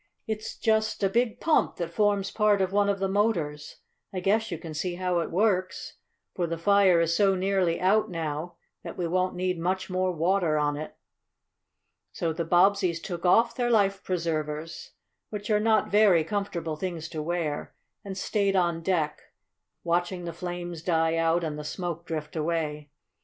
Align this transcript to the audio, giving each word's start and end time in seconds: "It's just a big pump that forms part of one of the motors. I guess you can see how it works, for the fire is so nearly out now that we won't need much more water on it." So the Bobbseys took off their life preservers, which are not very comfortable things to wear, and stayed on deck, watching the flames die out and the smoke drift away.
"It's 0.25 0.57
just 0.57 1.03
a 1.03 1.09
big 1.11 1.39
pump 1.39 1.75
that 1.75 1.91
forms 1.93 2.31
part 2.31 2.59
of 2.59 2.71
one 2.71 2.89
of 2.89 2.97
the 2.97 3.07
motors. 3.07 3.75
I 4.11 4.19
guess 4.19 4.49
you 4.49 4.57
can 4.57 4.73
see 4.73 4.95
how 4.95 5.19
it 5.19 5.29
works, 5.29 5.97
for 6.33 6.47
the 6.47 6.57
fire 6.57 6.99
is 6.99 7.15
so 7.15 7.35
nearly 7.35 7.79
out 7.79 8.09
now 8.09 8.55
that 8.81 8.97
we 8.97 9.05
won't 9.05 9.35
need 9.35 9.59
much 9.59 9.91
more 9.91 10.11
water 10.11 10.57
on 10.57 10.75
it." 10.75 10.95
So 12.11 12.33
the 12.33 12.43
Bobbseys 12.43 12.99
took 12.99 13.27
off 13.27 13.55
their 13.55 13.69
life 13.69 14.03
preservers, 14.03 14.93
which 15.29 15.51
are 15.51 15.59
not 15.59 15.91
very 15.91 16.23
comfortable 16.23 16.75
things 16.77 17.07
to 17.09 17.21
wear, 17.21 17.75
and 18.03 18.17
stayed 18.17 18.55
on 18.55 18.81
deck, 18.81 19.21
watching 19.83 20.25
the 20.25 20.33
flames 20.33 20.81
die 20.81 21.15
out 21.15 21.43
and 21.43 21.59
the 21.59 21.63
smoke 21.63 22.07
drift 22.07 22.35
away. 22.35 22.89